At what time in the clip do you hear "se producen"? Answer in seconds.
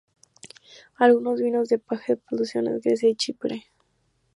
2.07-2.65